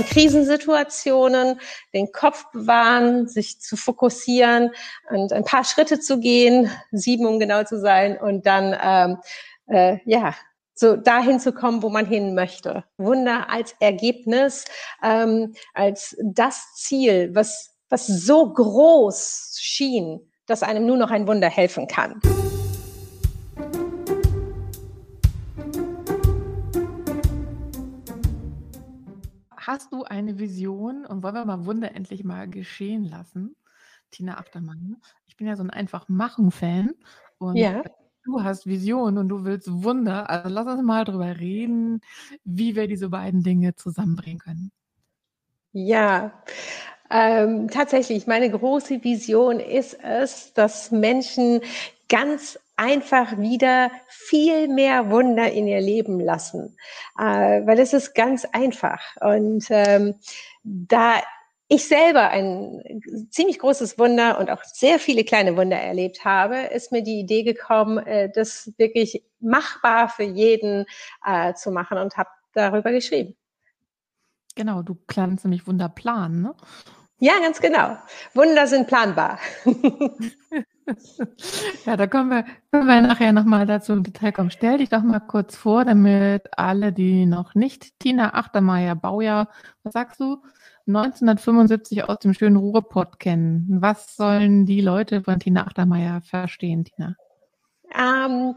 [0.00, 1.60] in Krisensituationen
[1.92, 4.70] den Kopf bewahren, sich zu fokussieren
[5.10, 9.18] und ein paar Schritte zu gehen, sieben um genau zu sein, und dann ähm,
[9.66, 10.34] äh, ja
[10.74, 12.84] so dahin zu kommen, wo man hin möchte.
[12.96, 14.64] Wunder als Ergebnis,
[15.02, 21.50] ähm, als das Ziel, was was so groß schien, dass einem nur noch ein Wunder
[21.50, 22.20] helfen kann.
[29.62, 33.56] Hast du eine Vision und wollen wir mal Wunder endlich mal geschehen lassen?
[34.10, 34.96] Tina Achtermann.
[35.26, 36.94] Ich bin ja so ein einfach Machen-Fan
[37.36, 37.82] und Ja.
[38.24, 40.30] du hast Vision und du willst Wunder.
[40.30, 42.00] Also lass uns mal drüber reden,
[42.44, 44.72] wie wir diese beiden Dinge zusammenbringen können.
[45.74, 46.32] Ja,
[47.10, 51.62] ähm, tatsächlich, meine große Vision ist es, dass Menschen
[52.08, 56.78] ganz einfach wieder viel mehr Wunder in ihr Leben lassen,
[57.18, 57.24] äh,
[57.66, 59.02] weil es ist ganz einfach.
[59.20, 60.14] Und ähm,
[60.62, 61.20] da
[61.68, 62.82] ich selber ein
[63.30, 67.42] ziemlich großes Wunder und auch sehr viele kleine Wunder erlebt habe, ist mir die Idee
[67.42, 70.86] gekommen, äh, das wirklich machbar für jeden
[71.24, 73.36] äh, zu machen und habe darüber geschrieben.
[74.56, 76.54] Genau, du kannst nämlich Wunder planen, ne?
[77.18, 77.98] Ja, ganz genau.
[78.32, 79.38] Wunder sind planbar.
[81.86, 84.50] Ja, da kommen wir können wir nachher noch mal dazu im Detail kommen.
[84.50, 89.48] Stell dich doch mal kurz vor, damit alle, die noch nicht Tina Achtermeier, Baujahr,
[89.82, 90.42] was sagst du,
[90.86, 93.66] 1975 aus dem schönen Ruhrpott kennen.
[93.80, 97.16] Was sollen die Leute von Tina Achtermeier verstehen, Tina?
[97.92, 98.54] Ähm,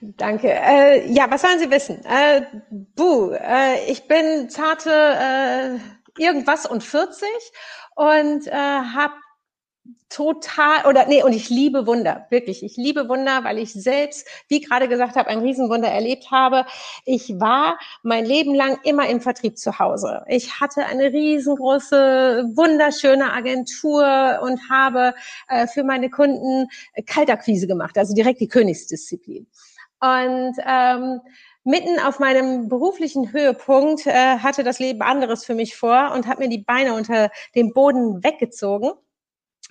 [0.00, 0.50] danke.
[0.50, 2.04] Äh, ja, was sollen Sie wissen?
[2.04, 5.78] Äh, buh, äh, ich bin zarte äh,
[6.22, 7.26] irgendwas und 40
[7.96, 9.14] und äh, habe
[10.08, 12.62] total oder nee und ich liebe Wunder wirklich.
[12.62, 16.66] Ich liebe Wunder weil ich selbst wie gerade gesagt habe ein Riesenwunder erlebt habe.
[17.04, 20.22] Ich war mein Leben lang immer im Vertrieb zu Hause.
[20.28, 25.14] Ich hatte eine riesengroße wunderschöne Agentur und habe
[25.48, 26.68] äh, für meine Kunden
[27.06, 29.46] Kaltakquise gemacht also direkt die Königsdisziplin.
[30.00, 31.20] Und ähm,
[31.64, 36.38] mitten auf meinem beruflichen Höhepunkt äh, hatte das Leben anderes für mich vor und hat
[36.38, 38.92] mir die Beine unter dem Boden weggezogen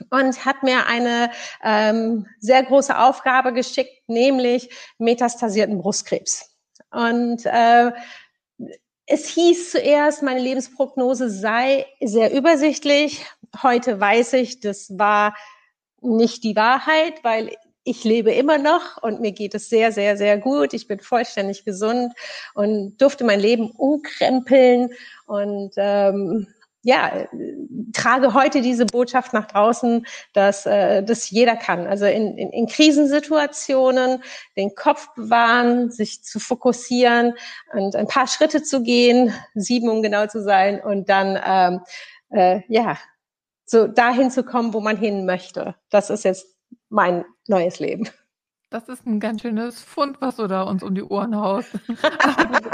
[0.09, 1.31] und hat mir eine
[1.63, 6.55] ähm, sehr große Aufgabe geschickt, nämlich metastasierten Brustkrebs.
[6.91, 7.91] Und äh,
[9.05, 13.25] es hieß zuerst, meine Lebensprognose sei sehr übersichtlich.
[13.61, 15.35] Heute weiß ich, das war
[16.01, 17.51] nicht die Wahrheit, weil
[17.83, 20.73] ich lebe immer noch und mir geht es sehr, sehr, sehr gut.
[20.73, 22.13] Ich bin vollständig gesund
[22.53, 24.89] und durfte mein Leben umkrempeln
[25.25, 26.47] und ähm,
[26.83, 27.27] ja,
[27.93, 31.87] trage heute diese Botschaft nach draußen, dass äh, das jeder kann.
[31.87, 34.21] Also in, in, in Krisensituationen
[34.57, 37.33] den Kopf bewahren, sich zu fokussieren
[37.71, 41.79] und ein paar Schritte zu gehen, sieben um genau zu sein und dann ähm,
[42.31, 42.97] äh, ja
[43.65, 45.75] so dahin zu kommen, wo man hin möchte.
[45.89, 46.45] Das ist jetzt
[46.89, 48.09] mein neues Leben.
[48.69, 51.71] Das ist ein ganz schönes Fund, was du da uns um die Ohren haust.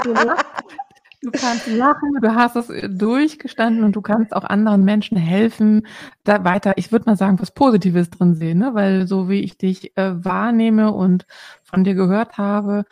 [1.22, 5.86] Du kannst lachen, du hast es äh, durchgestanden und du kannst auch anderen Menschen helfen,
[6.24, 8.70] da weiter, ich würde mal sagen, was Positives drin sehen, ne?
[8.72, 11.26] weil so wie ich dich äh, wahrnehme und
[11.62, 12.84] von dir gehört habe,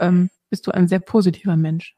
[0.00, 1.94] ähm, bist du ein sehr positiver Mensch.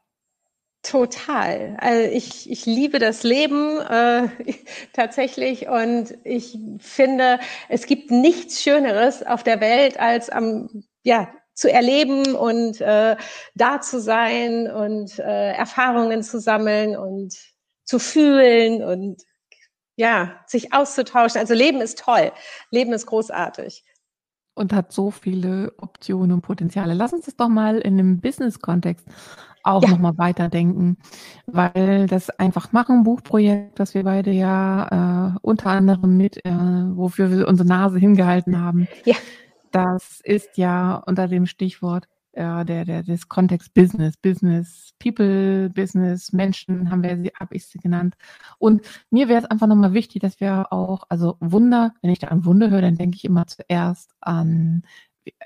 [0.83, 1.75] Total.
[1.79, 4.27] Also ich, ich liebe das Leben äh,
[4.93, 10.69] tatsächlich und ich finde, es gibt nichts Schöneres auf der Welt, als am
[11.03, 13.17] ja, zu erleben und äh,
[13.55, 17.35] da zu sein und äh, Erfahrungen zu sammeln und
[17.83, 19.23] zu fühlen und
[19.95, 21.41] ja, sich auszutauschen.
[21.41, 22.31] Also Leben ist toll.
[22.69, 23.83] Leben ist großartig.
[24.53, 26.93] Und hat so viele Optionen und Potenziale.
[26.93, 29.07] Lass uns das doch mal in einem Business-Kontext
[29.63, 29.89] auch ja.
[29.89, 30.97] nochmal weiterdenken,
[31.47, 37.31] weil das einfach machen Buchprojekt, das wir beide ja äh, unter anderem mit, äh, wofür
[37.31, 38.87] wir unsere Nase hingehalten haben.
[39.05, 39.15] Ja
[39.71, 42.07] das ist ja unter dem Stichwort
[42.37, 47.65] äh, der, der, des Kontext Business, Business, People, Business, Menschen, haben wir sie, habe ich
[47.65, 48.15] sie genannt.
[48.59, 52.27] Und mir wäre es einfach nochmal wichtig, dass wir auch, also Wunder, wenn ich da
[52.27, 54.83] an Wunder höre, dann denke ich immer zuerst an,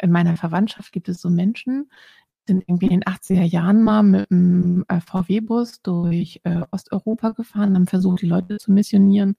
[0.01, 1.89] in meiner Verwandtschaft gibt es so Menschen,
[2.47, 7.75] sind irgendwie in den 80er Jahren mal mit einem äh, VW-Bus durch äh, Osteuropa gefahren,
[7.75, 9.35] haben versucht, die Leute zu missionieren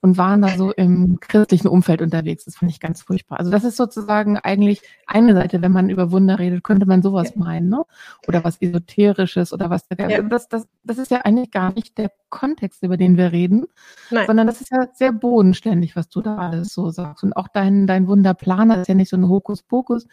[0.00, 2.44] und waren da so im christlichen Umfeld unterwegs.
[2.44, 3.38] Das fand ich ganz furchtbar.
[3.38, 7.36] Also das ist sozusagen eigentlich eine Seite, wenn man über Wunder redet, könnte man sowas
[7.36, 7.84] meinen, ne?
[8.26, 9.86] Oder was Esoterisches oder was.
[9.98, 10.22] Ja.
[10.22, 13.66] Das, das, das ist ja eigentlich gar nicht der Kontext, über den wir reden,
[14.10, 14.26] Nein.
[14.26, 17.22] sondern das ist ja sehr bodenständig, was du da alles so sagst.
[17.22, 20.06] Und auch dein, dein Wunderplaner ist ja nicht so ein Hokuspokus.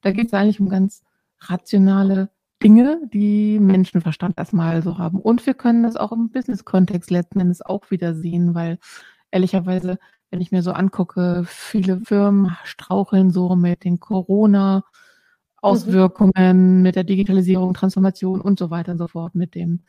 [0.00, 1.02] Da geht es eigentlich um ganz
[1.50, 2.30] rationale
[2.62, 5.20] Dinge, die Menschenverstand erstmal so haben.
[5.20, 8.78] Und wir können das auch im Business-Kontext letzten Endes auch wieder sehen, weil
[9.30, 9.98] ehrlicherweise,
[10.30, 16.82] wenn ich mir so angucke, viele Firmen straucheln so mit den Corona-Auswirkungen, mhm.
[16.82, 19.80] mit der Digitalisierung, Transformation und so weiter und so fort, mit dem,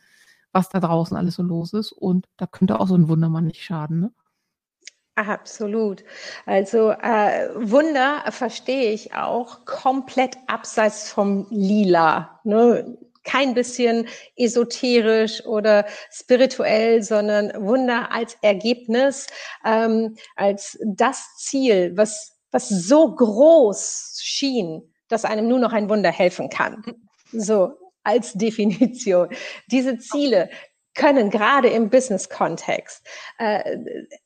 [0.52, 1.92] was da draußen alles so los ist.
[1.92, 4.00] Und da könnte auch so ein Wundermann nicht schaden.
[4.00, 4.12] Ne?
[5.16, 6.04] Absolut.
[6.44, 12.38] Also äh, Wunder verstehe ich auch komplett abseits vom Lila.
[12.44, 12.98] Ne?
[13.24, 19.26] Kein bisschen esoterisch oder spirituell, sondern Wunder als Ergebnis,
[19.64, 26.12] ähm, als das Ziel, was, was so groß schien, dass einem nur noch ein Wunder
[26.12, 26.84] helfen kann.
[27.32, 27.72] So
[28.04, 29.30] als Definition.
[29.70, 30.50] Diese Ziele
[30.96, 33.06] können gerade im Business-Kontext
[33.38, 33.76] äh,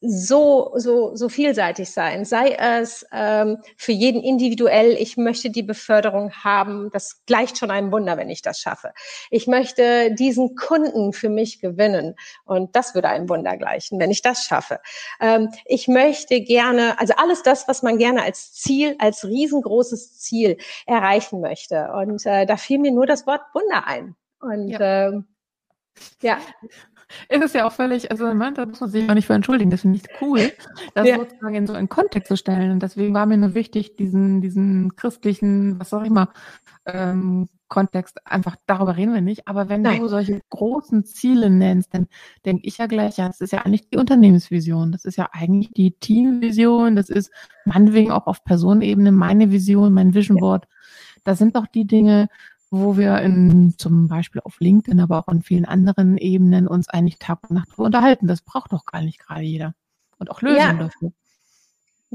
[0.00, 2.24] so, so, so vielseitig sein.
[2.24, 7.92] Sei es ähm, für jeden individuell, ich möchte die Beförderung haben, das gleicht schon einem
[7.92, 8.92] Wunder, wenn ich das schaffe.
[9.30, 12.14] Ich möchte diesen Kunden für mich gewinnen
[12.44, 14.80] und das würde einem Wunder gleichen, wenn ich das schaffe.
[15.20, 20.56] Ähm, ich möchte gerne, also alles das, was man gerne als Ziel, als riesengroßes Ziel
[20.86, 21.90] erreichen möchte.
[21.92, 24.14] Und äh, da fiel mir nur das Wort Wunder ein.
[24.40, 25.08] Und ja.
[25.08, 25.26] ähm,
[26.22, 26.38] ja.
[27.28, 29.70] Es ist ja auch völlig, also man, da muss man sich auch nicht für entschuldigen,
[29.70, 30.52] das finde ich cool,
[30.94, 31.16] das ja.
[31.16, 32.70] sozusagen in so einen Kontext zu stellen.
[32.70, 36.28] Und deswegen war mir nur wichtig, diesen, diesen christlichen, was ich mal,
[36.86, 39.48] ähm, Kontext, einfach darüber reden wir nicht.
[39.48, 40.00] Aber wenn Nein.
[40.00, 42.08] du solche großen Ziele nennst, dann
[42.44, 44.92] denke ich ja gleich, ja, das ist ja eigentlich die Unternehmensvision.
[44.92, 46.96] Das ist ja eigentlich die Teamvision.
[46.96, 47.30] Das ist
[47.64, 50.66] meinetwegen auch auf Personenebene meine Vision, mein Vision Board.
[51.24, 52.28] Das sind doch die Dinge,
[52.70, 57.18] wo wir in, zum Beispiel auf LinkedIn, aber auch in vielen anderen Ebenen uns eigentlich
[57.18, 58.28] Tag und Nacht unterhalten.
[58.28, 59.74] Das braucht doch gar nicht gerade jeder.
[60.18, 60.84] Und auch Lösungen ja.
[60.84, 61.12] dafür.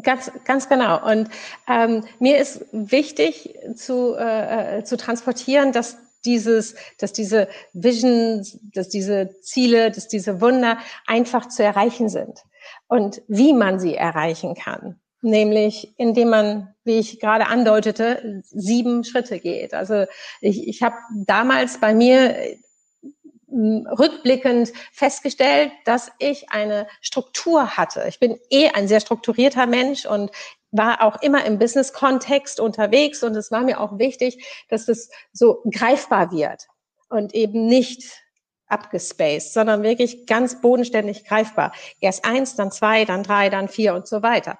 [0.01, 1.09] Ganz, ganz genau.
[1.09, 1.29] Und
[1.67, 9.29] ähm, mir ist wichtig zu, äh, zu transportieren, dass dieses, dass diese Vision, dass diese
[9.41, 12.43] Ziele, dass diese Wunder einfach zu erreichen sind
[12.87, 19.39] und wie man sie erreichen kann nämlich indem man, wie ich gerade andeutete, sieben Schritte
[19.39, 19.73] geht.
[19.73, 20.05] Also
[20.39, 20.95] ich, ich habe
[21.25, 22.35] damals bei mir
[23.49, 28.05] hm, rückblickend festgestellt, dass ich eine Struktur hatte.
[28.07, 30.31] Ich bin eh ein sehr strukturierter Mensch und
[30.71, 35.63] war auch immer im Business-Kontext unterwegs und es war mir auch wichtig, dass es so
[35.71, 36.67] greifbar wird
[37.09, 38.25] und eben nicht
[38.67, 41.71] abgespaced, sondern wirklich ganz bodenständig greifbar.
[42.01, 44.57] Erst eins, dann zwei, dann drei, dann vier und so weiter.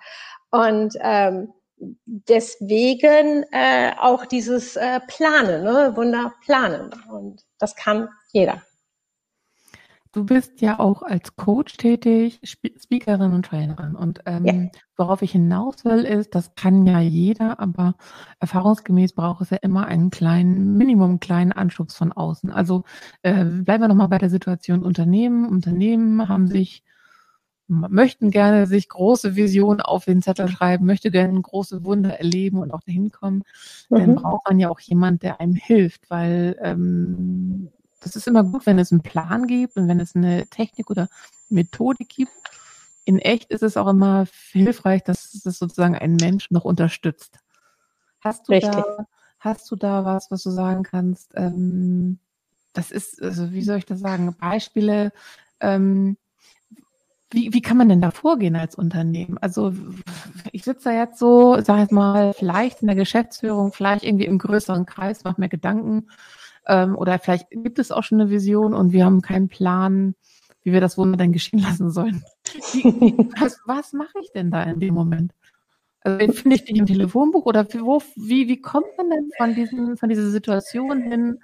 [0.56, 1.54] Und ähm,
[2.06, 5.92] deswegen äh, auch dieses äh, Planen, ne?
[5.96, 6.92] Wunder planen.
[7.10, 8.62] Und das kann jeder.
[10.14, 13.98] Du bist ja auch als Coach tätig, Speakerin und Trainerin.
[13.98, 14.54] Und ähm, ja.
[14.96, 17.96] worauf ich hinaus will, ist, das kann ja jeder, aber
[18.40, 22.50] erfahrungsgemäß braucht es ja immer einen kleinen, Minimum kleinen Anschubs von außen.
[22.50, 22.86] Also
[23.24, 25.50] äh, bleiben wir nochmal bei der Situation Unternehmen.
[25.50, 26.86] Unternehmen haben sich
[27.68, 32.72] möchten gerne sich große Visionen auf den Zettel schreiben, möchte gerne große Wunder erleben und
[32.72, 33.44] auch dahin kommen,
[33.90, 33.98] mhm.
[33.98, 37.72] dann braucht man ja auch jemand, der einem hilft, weil ähm,
[38.02, 41.10] das ist immer gut, wenn es einen Plan gibt und wenn es eine Technik oder
[41.50, 42.32] Methodik gibt.
[43.04, 47.40] In echt ist es auch immer hilfreich, dass es sozusagen einen Mensch noch unterstützt.
[48.22, 48.74] Hast du Richtig.
[48.74, 49.08] da,
[49.40, 51.32] hast du da was, was du sagen kannst?
[51.36, 52.20] Ähm,
[52.74, 54.36] das ist, also wie soll ich das sagen?
[54.40, 55.12] Beispiele,
[55.60, 56.18] ähm,
[57.36, 59.38] wie, wie kann man denn da vorgehen als Unternehmen?
[59.40, 59.74] Also
[60.52, 64.40] ich sitze da jetzt so, sag ich mal, vielleicht in der Geschäftsführung, vielleicht irgendwie im
[64.40, 66.08] größeren Kreis, mache mir Gedanken
[66.66, 70.16] ähm, oder vielleicht gibt es auch schon eine Vision und wir haben keinen Plan,
[70.64, 72.24] wie wir das Wunder denn geschehen lassen sollen.
[72.72, 75.34] Wie, was was mache ich denn da in dem Moment?
[76.02, 79.98] Also finde ich dich im Telefonbuch oder wo, wie, wie kommt man denn von, diesen,
[79.98, 81.40] von dieser Situation hin,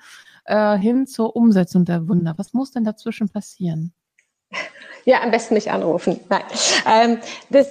[0.45, 2.35] äh, hin zur Umsetzung der Wunder?
[2.37, 3.91] Was muss denn dazwischen passieren?
[5.05, 6.19] Ja, am besten mich anrufen.
[6.29, 6.43] Nein.
[6.87, 7.67] Ähm, das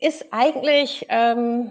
[0.00, 1.70] ist eigentlich, ähm,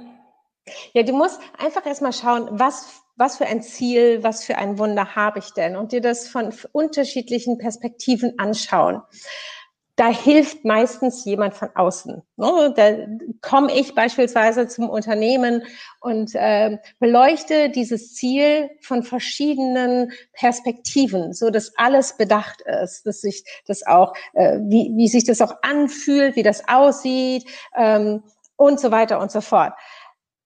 [0.93, 5.15] ja, du musst einfach erstmal schauen, was, was für ein Ziel, was für ein Wunder
[5.15, 9.01] habe ich denn und dir das von unterschiedlichen Perspektiven anschauen
[9.95, 12.21] da hilft meistens jemand von außen.
[12.37, 12.73] Ne?
[12.75, 12.91] Da
[13.41, 15.63] komme ich beispielsweise zum Unternehmen
[15.99, 23.43] und äh, beleuchte dieses Ziel von verschiedenen Perspektiven, so dass alles bedacht ist, dass sich
[23.67, 27.45] das auch, äh, wie, wie sich das auch anfühlt, wie das aussieht
[27.75, 28.23] ähm,
[28.55, 29.73] und so weiter und so fort.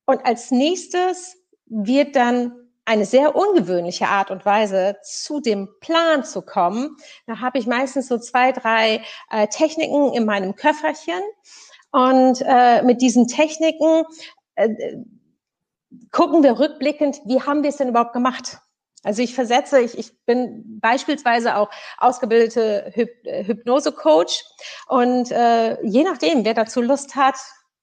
[0.05, 1.37] Und als nächstes
[1.67, 6.95] wird dann eine sehr ungewöhnliche Art und Weise, zu dem Plan zu kommen.
[7.25, 9.01] Da habe ich meistens so zwei, drei
[9.31, 11.19] äh, Techniken in meinem Köfferchen.
[11.91, 14.03] Und äh, mit diesen Techniken
[14.55, 14.69] äh,
[16.11, 18.59] gucken wir rückblickend, wie haben wir es denn überhaupt gemacht?
[19.03, 24.43] Also ich versetze, ich, ich bin beispielsweise auch ausgebildete Hyp Hypnose-Coach
[24.87, 27.35] und äh, je nachdem, wer dazu Lust hat,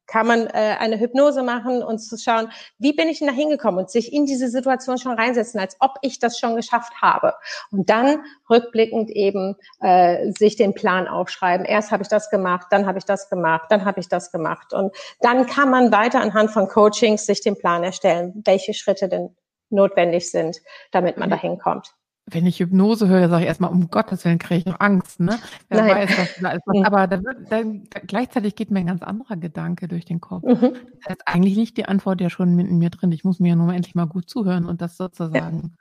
[0.07, 3.81] kann man äh, eine Hypnose machen und zu schauen, wie bin ich denn da hingekommen
[3.81, 7.35] und sich in diese Situation schon reinsetzen, als ob ich das schon geschafft habe.
[7.71, 11.65] Und dann rückblickend eben äh, sich den Plan aufschreiben.
[11.65, 14.73] Erst habe ich das gemacht, dann habe ich das gemacht, dann habe ich das gemacht.
[14.73, 19.35] Und dann kann man weiter anhand von Coachings sich den Plan erstellen, welche Schritte denn
[19.71, 20.59] notwendig sind,
[20.91, 21.95] damit man dahin kommt
[22.27, 25.39] wenn ich Hypnose höre, sage ich erstmal, um Gottes Willen kriege ich noch Angst, ne?
[25.69, 25.91] Wer Nein.
[25.91, 26.87] weiß, was da alles macht.
[26.87, 30.45] Aber da wird, dann, gleichzeitig geht mir ein ganz anderer Gedanke durch den Kopf.
[30.45, 30.75] Mhm.
[31.01, 33.13] Das heißt, eigentlich liegt die Antwort ja schon in mir drin.
[33.13, 35.77] Ich muss mir ja nur endlich mal gut zuhören und das sozusagen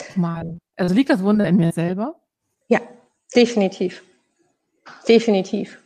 [0.00, 0.06] ja.
[0.16, 0.58] mal.
[0.76, 2.16] Also liegt das Wunder in mir selber?
[2.68, 2.80] Ja,
[3.34, 4.02] definitiv.
[5.06, 5.81] Definitiv.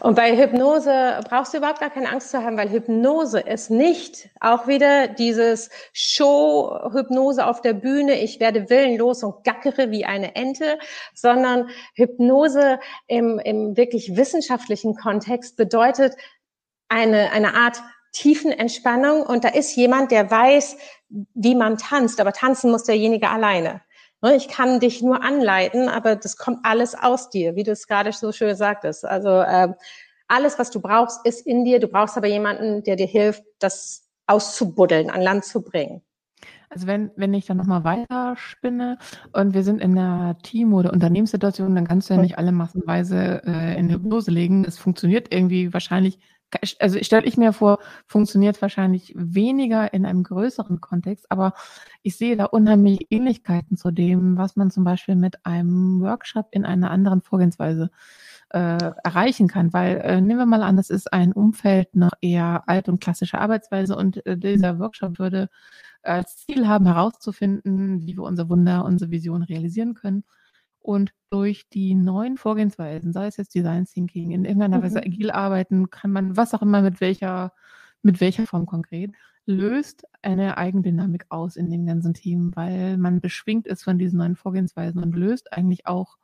[0.00, 4.30] Und bei Hypnose brauchst du überhaupt gar keine Angst zu haben, weil Hypnose ist nicht
[4.40, 10.78] auch wieder dieses Show-Hypnose auf der Bühne, ich werde willenlos und gackere wie eine Ente,
[11.14, 16.14] sondern Hypnose im, im wirklich wissenschaftlichen Kontext bedeutet
[16.88, 17.82] eine, eine Art
[18.12, 20.76] tiefen Entspannung und da ist jemand, der weiß,
[21.34, 23.82] wie man tanzt, aber tanzen muss derjenige alleine.
[24.26, 27.86] Ne, ich kann dich nur anleiten, aber das kommt alles aus dir, wie du es
[27.86, 29.04] gerade so schön sagtest.
[29.04, 29.68] Also äh,
[30.26, 31.78] alles, was du brauchst, ist in dir.
[31.78, 36.02] Du brauchst aber jemanden, der dir hilft, das auszubuddeln, an Land zu bringen.
[36.70, 38.98] Also wenn, wenn ich dann nochmal weiterspinne
[39.32, 43.42] und wir sind in einer Team- oder Unternehmenssituation, dann kannst du ja nicht alle massenweise
[43.46, 44.64] äh, in Hypnose legen.
[44.64, 46.18] Es funktioniert irgendwie wahrscheinlich
[46.80, 51.54] also stelle ich mir vor, funktioniert wahrscheinlich weniger in einem größeren Kontext, aber
[52.02, 56.64] ich sehe da unheimlich Ähnlichkeiten zu dem, was man zum Beispiel mit einem Workshop in
[56.64, 57.90] einer anderen Vorgehensweise
[58.50, 59.72] äh, erreichen kann.
[59.72, 63.38] Weil äh, nehmen wir mal an, das ist ein Umfeld noch eher alt und klassische
[63.38, 65.48] Arbeitsweise und äh, dieser Workshop würde
[66.02, 70.24] als Ziel haben, herauszufinden, wie wir unser Wunder, unsere Vision realisieren können.
[70.86, 74.82] Und durch die neuen Vorgehensweisen, sei es jetzt Design Thinking, in irgendeiner mhm.
[74.84, 77.52] Weise agil arbeiten, kann man, was auch immer, mit welcher,
[78.02, 79.10] mit welcher Form konkret,
[79.46, 84.36] löst eine Eigendynamik aus in dem ganzen Team, weil man beschwingt ist von diesen neuen
[84.36, 86.18] Vorgehensweisen und löst eigentlich auch,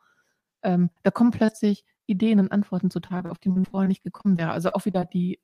[0.62, 4.52] ähm, da kommen plötzlich Ideen und Antworten zutage, auf die man vorher nicht gekommen wäre.
[4.52, 5.40] Also auch wieder die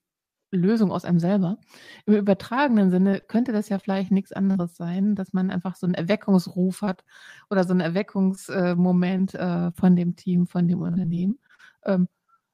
[0.50, 1.58] Lösung aus einem selber.
[2.06, 5.94] Im übertragenen Sinne könnte das ja vielleicht nichts anderes sein, dass man einfach so einen
[5.94, 7.04] Erweckungsruf hat
[7.50, 11.38] oder so einen Erweckungsmoment äh, von dem Team, von dem Unternehmen.
[11.84, 12.08] Ähm,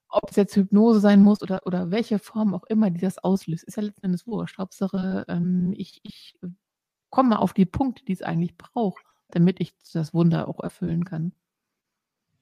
[0.09, 3.65] ob es jetzt Hypnose sein muss oder, oder welche Form auch immer, die das auslöst,
[3.65, 4.59] ist ja letzten Endes wurscht.
[4.59, 6.39] Hauptsache, ähm, ich, ich
[7.11, 11.33] komme auf die Punkte, die es eigentlich braucht, damit ich das Wunder auch erfüllen kann.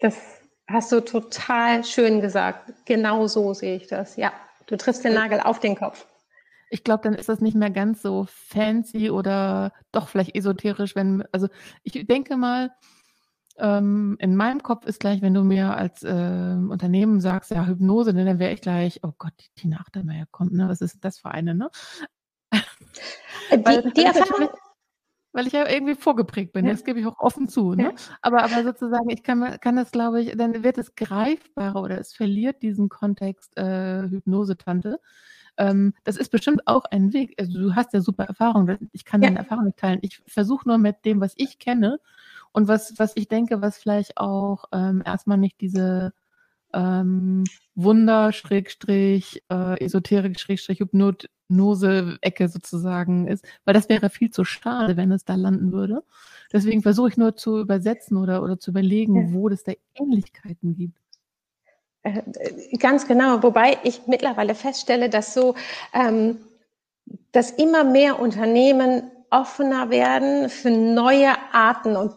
[0.01, 2.75] Das hast du total schön gesagt.
[2.85, 4.33] Genau so sehe ich das, ja.
[4.67, 6.07] Du triffst den Nagel auf den Kopf.
[6.71, 11.23] Ich glaube, dann ist das nicht mehr ganz so fancy oder doch vielleicht esoterisch, wenn,
[11.31, 11.49] also
[11.83, 12.71] ich denke mal,
[13.59, 18.15] ähm, in meinem Kopf ist gleich, wenn du mir als äh, Unternehmen sagst, ja, Hypnose,
[18.15, 20.69] dann wäre ich gleich, oh Gott, die Tina Achtermeier kommt, ne?
[20.69, 21.71] Was ist das für eine, ne?
[23.51, 24.49] Die, Weil, die Erfahrung,
[25.33, 26.67] weil ich ja irgendwie vorgeprägt bin.
[26.67, 26.73] Ja.
[26.73, 27.75] Das gebe ich auch offen zu.
[27.75, 27.85] Ne?
[27.85, 27.93] Ja.
[28.21, 32.13] Aber, aber sozusagen, ich kann, kann das, glaube ich, dann wird es greifbarer oder es
[32.13, 35.01] verliert diesen Kontext äh, Hypnose-Tante.
[35.59, 37.35] Ähm, das ist bestimmt auch ein Weg.
[37.39, 38.77] Also du hast ja super Erfahrung.
[38.93, 39.29] Ich kann ja.
[39.29, 39.99] deine Erfahrung nicht teilen.
[40.03, 41.99] Ich versuche nur mit dem, was ich kenne
[42.53, 46.13] und was, was ich denke, was vielleicht auch ähm, erstmal nicht diese
[46.73, 54.97] ähm, Wunder, Schrägstrich, äh, Esoterik, Schrägstrich, Hypnose-Ecke sozusagen ist, weil das wäre viel zu schade,
[54.97, 56.03] wenn es da landen würde.
[56.53, 60.99] Deswegen versuche ich nur zu übersetzen oder, oder zu überlegen, wo es da Ähnlichkeiten gibt.
[62.03, 62.23] Äh,
[62.79, 65.55] ganz genau, wobei ich mittlerweile feststelle, dass so,
[65.95, 66.39] ähm,
[67.33, 72.13] dass immer mehr Unternehmen offener werden für neue Arten und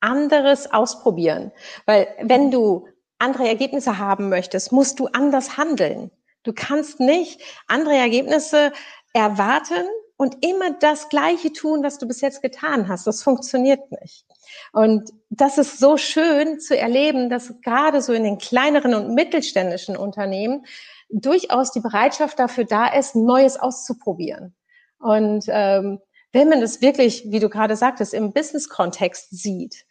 [0.00, 1.50] anderes ausprobieren.
[1.86, 2.86] Weil wenn du
[3.18, 6.10] andere Ergebnisse haben möchtest, musst du anders handeln.
[6.42, 8.72] Du kannst nicht andere Ergebnisse
[9.12, 13.06] erwarten und immer das Gleiche tun, was du bis jetzt getan hast.
[13.06, 14.24] Das funktioniert nicht.
[14.72, 19.96] Und das ist so schön zu erleben, dass gerade so in den kleineren und mittelständischen
[19.96, 20.64] Unternehmen
[21.10, 24.54] durchaus die Bereitschaft dafür da ist, Neues auszuprobieren.
[24.98, 26.00] Und ähm,
[26.32, 29.86] wenn man das wirklich, wie du gerade sagtest, im Business-Kontext sieht,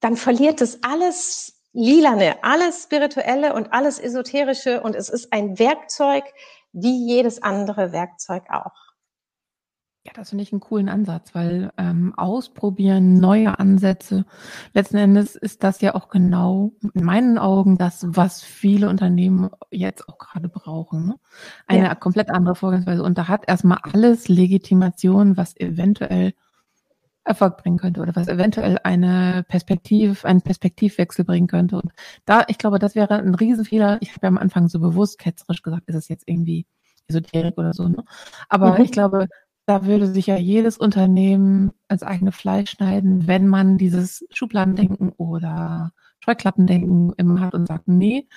[0.00, 6.24] dann verliert das alles Lilane, alles Spirituelle und alles Esoterische und es ist ein Werkzeug
[6.72, 8.72] wie jedes andere Werkzeug auch.
[10.06, 14.24] Ja, das finde ich einen coolen Ansatz, weil ähm, ausprobieren, neue Ansätze,
[14.72, 20.08] letzten Endes ist das ja auch genau in meinen Augen das, was viele Unternehmen jetzt
[20.08, 21.08] auch gerade brauchen.
[21.08, 21.16] Ne?
[21.66, 21.94] Eine ja.
[21.94, 23.02] komplett andere Vorgehensweise.
[23.02, 26.32] Und da hat erstmal alles Legitimation, was eventuell
[27.26, 31.76] Erfolg bringen könnte oder was eventuell eine Perspektiv, einen Perspektivwechsel bringen könnte.
[31.76, 31.92] Und
[32.24, 33.98] da, ich glaube, das wäre ein Riesenfehler.
[34.00, 36.66] Ich habe ja am Anfang so bewusst ketzerisch gesagt, ist es jetzt irgendwie
[37.08, 37.88] Esoterik oder so.
[37.88, 38.04] Ne?
[38.48, 38.84] Aber mhm.
[38.84, 39.28] ich glaube,
[39.66, 45.92] da würde sich ja jedes Unternehmen als eigene Fleisch schneiden, wenn man dieses Schubladendenken oder
[46.20, 48.28] Scheuklappendenken immer hat und sagt, nee,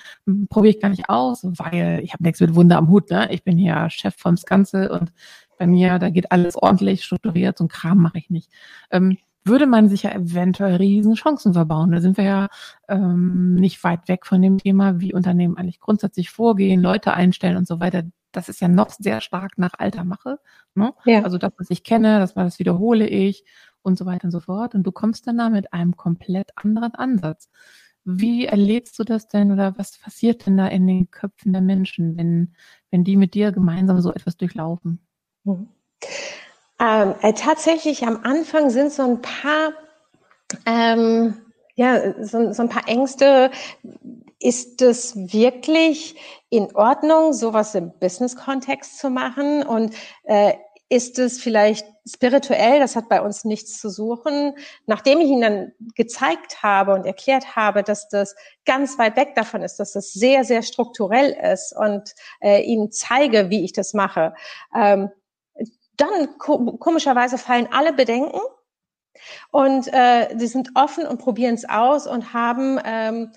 [0.48, 3.32] probiere ich gar nicht aus, weil ich habe nichts mit Wunder am Hut, ne?
[3.32, 5.12] Ich bin hier Chef vom Ganze und
[5.60, 8.50] bei mir, da geht alles ordentlich strukturiert, so ein Kram mache ich nicht.
[8.90, 11.92] Ähm, würde man sich ja eventuell riesen Chancen verbauen.
[11.92, 12.48] Da sind wir ja
[12.88, 17.68] ähm, nicht weit weg von dem Thema, wie Unternehmen eigentlich grundsätzlich vorgehen, Leute einstellen und
[17.68, 18.04] so weiter.
[18.32, 20.38] Das ist ja noch sehr stark nach alter Mache.
[20.74, 20.94] Ne?
[21.04, 21.24] Ja.
[21.24, 23.44] Also das, was ich kenne, das, das wiederhole ich
[23.82, 24.74] und so weiter und so fort.
[24.74, 27.50] Und du kommst dann da mit einem komplett anderen Ansatz.
[28.04, 32.16] Wie erlebst du das denn oder was passiert denn da in den Köpfen der Menschen,
[32.16, 32.54] wenn,
[32.90, 35.00] wenn die mit dir gemeinsam so etwas durchlaufen?
[35.44, 35.68] Mhm.
[36.80, 39.72] Ähm, äh, tatsächlich am Anfang sind so ein paar,
[40.64, 41.36] ähm,
[41.74, 43.50] ja, so, so, ein paar Ängste.
[44.38, 46.16] Ist es wirklich
[46.48, 49.62] in Ordnung, sowas im Business-Kontext zu machen?
[49.62, 49.94] Und
[50.24, 50.54] äh,
[50.88, 54.54] ist es vielleicht spirituell, das hat bei uns nichts zu suchen.
[54.86, 59.62] Nachdem ich ihn dann gezeigt habe und erklärt habe, dass das ganz weit weg davon
[59.62, 64.34] ist, dass das sehr, sehr strukturell ist und äh, ihm zeige, wie ich das mache,
[64.74, 65.10] ähm,
[66.00, 68.40] dann komischerweise fallen alle Bedenken
[69.50, 73.32] und äh, die sind offen und probieren es aus und haben ähm,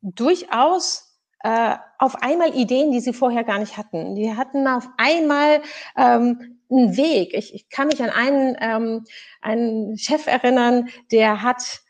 [0.00, 1.06] durchaus
[1.40, 4.14] äh, auf einmal Ideen, die sie vorher gar nicht hatten.
[4.14, 5.62] Die hatten auf einmal
[5.96, 7.34] ähm, einen Weg.
[7.34, 9.04] Ich, ich kann mich an einen, ähm,
[9.42, 11.80] einen Chef erinnern, der hat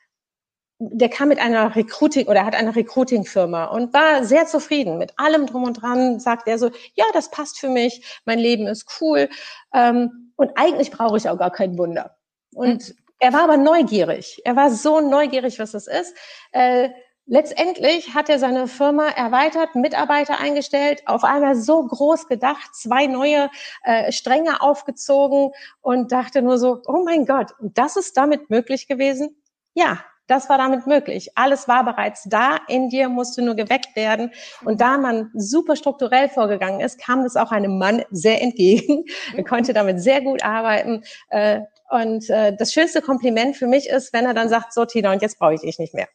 [0.78, 5.46] der kam mit einer Recruiting oder hat eine Recruiting-Firma und war sehr zufrieden mit allem
[5.46, 6.20] drum und dran.
[6.20, 9.28] Sagt er so, ja, das passt für mich, mein Leben ist cool
[9.72, 12.16] ähm, und eigentlich brauche ich auch gar kein Wunder.
[12.54, 12.94] Und mhm.
[13.20, 14.42] er war aber neugierig.
[14.44, 16.14] Er war so neugierig, was das ist.
[16.52, 16.90] Äh,
[17.28, 23.50] Letztendlich hat er seine Firma erweitert, Mitarbeiter eingestellt, auf einmal so groß gedacht, zwei neue
[23.82, 28.86] äh, Stränge aufgezogen und dachte nur so, oh mein Gott, und das ist damit möglich
[28.86, 29.42] gewesen?
[29.74, 31.30] Ja, das war damit möglich.
[31.34, 34.30] Alles war bereits da, in dir musste nur geweckt werden.
[34.64, 39.04] Und da man super strukturell vorgegangen ist, kam das auch einem Mann sehr entgegen.
[39.36, 41.02] Er konnte damit sehr gut arbeiten.
[41.28, 41.60] Äh,
[41.90, 45.22] und äh, das schönste Kompliment für mich ist, wenn er dann sagt, so Tina, und
[45.22, 46.08] jetzt brauche ich dich nicht mehr.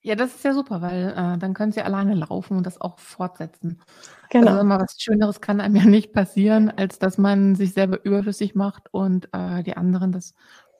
[0.00, 2.98] Ja, das ist ja super, weil äh, dann können sie alleine laufen und das auch
[2.98, 3.82] fortsetzen.
[4.30, 4.48] Genau.
[4.48, 8.54] Also immer was Schöneres kann einem ja nicht passieren, als dass man sich selber überflüssig
[8.54, 10.34] macht und äh, die anderen das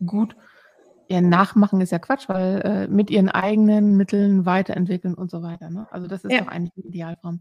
[0.06, 0.36] gut
[1.08, 5.70] ja, nachmachen ist ja Quatsch, weil äh, mit ihren eigenen Mitteln weiterentwickeln und so weiter.
[5.70, 5.86] Ne?
[5.90, 6.40] Also das ist ja.
[6.40, 7.40] doch eigentlich die Idealform.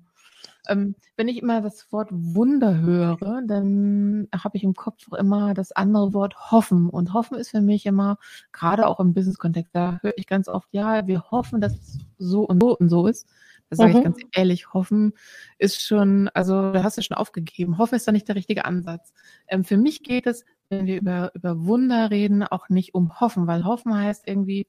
[0.70, 5.72] Ähm, wenn ich immer das Wort Wunder höre, dann habe ich im Kopf immer das
[5.72, 6.90] andere Wort hoffen.
[6.90, 8.18] Und hoffen ist für mich immer,
[8.52, 12.44] gerade auch im Business-Kontext, da höre ich ganz oft, ja, wir hoffen, dass es so
[12.44, 13.28] und so und so ist.
[13.70, 13.98] Das sage mhm.
[13.98, 15.14] ich ganz ehrlich, hoffen
[15.58, 17.78] ist schon, also da hast du schon aufgegeben.
[17.78, 19.14] Hoffen ist da nicht der richtige Ansatz.
[19.48, 23.48] Ähm, für mich geht es, wenn wir über, über Wunder reden, auch nicht um hoffen,
[23.48, 24.68] weil hoffen heißt irgendwie,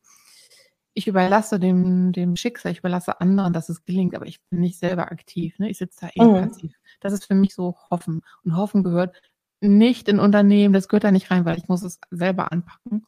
[0.95, 4.79] ich überlasse dem, dem Schicksal, ich überlasse anderen, dass es gelingt, aber ich bin nicht
[4.79, 5.57] selber aktiv.
[5.61, 5.71] Ne?
[5.71, 6.49] Ich sitze da eh mhm.
[6.49, 6.75] passiv.
[7.01, 8.23] Das ist für mich so Hoffen.
[8.45, 9.17] Und Hoffen gehört
[9.61, 13.07] nicht in Unternehmen, das gehört da nicht rein, weil ich muss es selber anpacken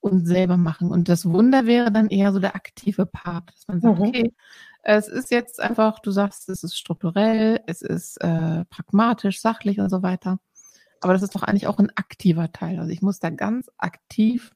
[0.00, 0.90] und selber machen.
[0.90, 4.06] Und das Wunder wäre dann eher so der aktive Part, dass man sagt, mhm.
[4.06, 4.34] okay,
[4.84, 9.90] es ist jetzt einfach, du sagst, es ist strukturell, es ist äh, pragmatisch, sachlich und
[9.90, 10.38] so weiter.
[11.00, 12.78] Aber das ist doch eigentlich auch ein aktiver Teil.
[12.78, 14.52] Also ich muss da ganz aktiv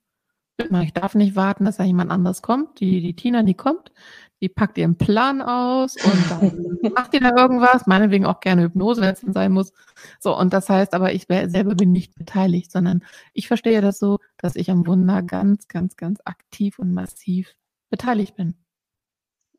[0.83, 2.81] ich darf nicht warten, dass da jemand anderes kommt.
[2.81, 3.93] Die, die Tina, die kommt,
[4.41, 9.01] die packt ihren Plan aus und dann macht die da irgendwas, meinetwegen auch gerne Hypnose,
[9.01, 9.73] wenn es denn sein muss.
[10.19, 14.19] So, und das heißt aber, ich selber bin nicht beteiligt, sondern ich verstehe das so,
[14.37, 17.55] dass ich am Wunder ganz, ganz, ganz aktiv und massiv
[17.89, 18.57] beteiligt bin.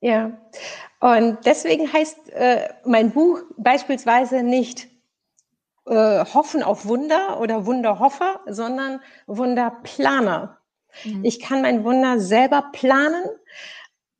[0.02, 0.32] Ja,
[1.02, 4.88] und deswegen heißt äh, mein Buch beispielsweise nicht
[5.86, 10.58] äh, Hoffen auf Wunder oder Wunderhoffer, sondern Wunderplaner.
[11.04, 11.26] Mhm.
[11.26, 13.24] Ich kann mein Wunder selber planen,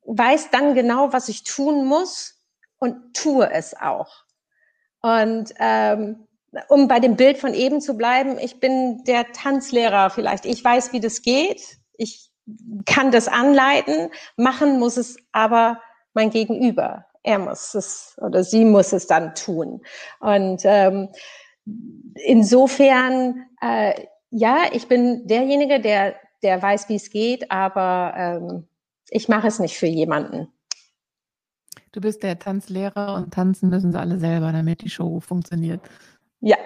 [0.04, 2.42] weiß dann genau, was ich tun muss
[2.78, 4.24] und tue es auch.
[5.02, 6.26] Und ähm,
[6.68, 10.46] um bei dem Bild von eben zu bleiben, ich bin der Tanzlehrer vielleicht.
[10.46, 11.78] Ich weiß, wie das geht.
[11.96, 12.29] Ich
[12.86, 14.10] kann das anleiten.
[14.36, 15.80] Machen muss es aber
[16.14, 17.06] mein Gegenüber.
[17.22, 19.82] Er muss es oder sie muss es dann tun.
[20.20, 21.08] Und ähm,
[22.14, 28.66] insofern, äh, ja, ich bin derjenige, der der weiß, wie es geht, aber ähm,
[29.10, 30.48] ich mache es nicht für jemanden.
[31.92, 35.80] Du bist der Tanzlehrer und tanzen müssen sie alle selber, damit die Show funktioniert.
[36.40, 36.56] Ja.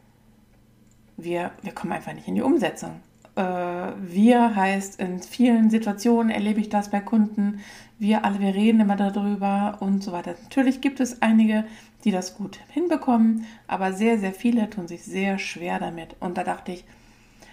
[1.19, 3.01] wir, wir kommen einfach nicht in die Umsetzung.
[3.37, 7.61] Äh, wir heißt, in vielen Situationen erlebe ich das bei Kunden.
[7.99, 10.35] Wir alle, wir reden immer darüber und so weiter.
[10.45, 11.65] Natürlich gibt es einige,
[12.05, 16.17] die das gut hinbekommen, aber sehr, sehr viele tun sich sehr schwer damit.
[16.21, 16.85] Und da dachte ich,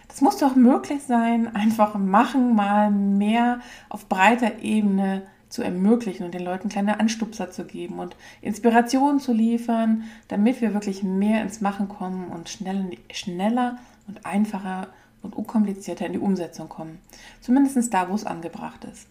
[0.07, 5.23] das muss doch möglich sein, einfach machen, mal mehr auf breiter Ebene
[5.55, 10.73] zu ermöglichen und den Leuten kleine Anstupser zu geben und Inspiration zu liefern, damit wir
[10.73, 14.89] wirklich mehr ins Machen kommen und schnell, schneller und einfacher
[15.21, 16.99] und unkomplizierter in die Umsetzung kommen.
[17.39, 19.07] Zumindest da, wo es angebracht ist.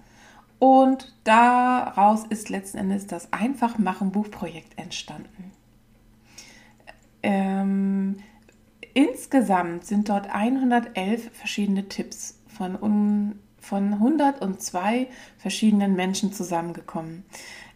[0.59, 5.51] Und daraus ist letzten Endes das Einfachmachen-Buchprojekt entstanden.
[7.23, 8.19] Ähm,
[8.93, 17.25] insgesamt sind dort 111 verschiedene Tipps von un von 102 verschiedenen Menschen zusammengekommen.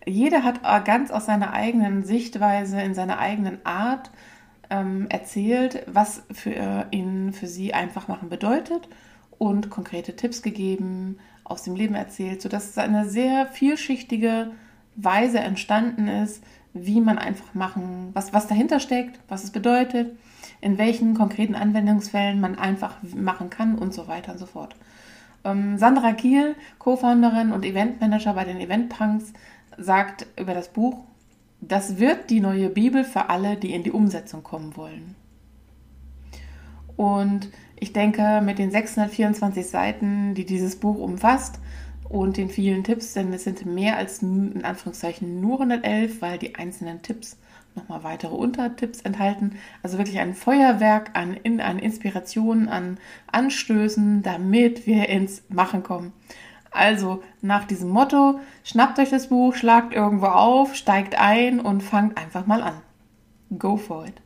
[0.07, 4.11] Jeder hat ganz aus seiner eigenen Sichtweise, in seiner eigenen Art
[4.71, 8.89] ähm, erzählt, was für ihn, für sie einfach machen bedeutet
[9.39, 14.51] und konkrete Tipps gegeben, aus dem Leben erzählt, sodass es eine sehr vielschichtige
[14.97, 16.43] Weise entstanden ist,
[16.75, 20.17] wie man einfach machen, was, was dahinter steckt, was es bedeutet,
[20.61, 24.77] in welchen konkreten Anwendungsfällen man einfach machen kann und so weiter und so fort.
[25.49, 29.33] Ähm, Sandra Kiel, Co-Founderin und Eventmanager bei den Eventpunks,
[29.77, 31.05] sagt über das Buch,
[31.61, 35.17] das wird die neue Bibel für alle, die in die Umsetzung kommen wollen.
[36.97, 41.61] Und ich denke, mit den 624 Seiten, die dieses Buch umfasst
[42.09, 46.55] und den vielen Tipps, denn es sind mehr als in Anführungszeichen nur 111, weil die
[46.57, 47.37] einzelnen Tipps
[47.79, 49.57] nochmal weitere Untertipps enthalten.
[49.83, 52.99] Also wirklich ein Feuerwerk an, in, an Inspirationen, an
[53.31, 56.13] Anstößen, damit wir ins Machen kommen.
[56.71, 62.19] Also nach diesem Motto, schnappt euch das Buch, schlagt irgendwo auf, steigt ein und fangt
[62.19, 62.75] einfach mal an.
[63.59, 64.21] Go for it.